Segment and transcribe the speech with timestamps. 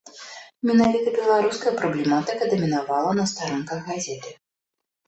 [0.69, 4.37] Менавіта беларуская праблематыка дамінавала на старонках газеты.